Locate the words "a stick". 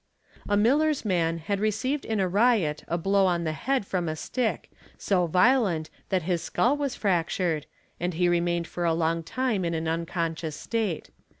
4.09-4.71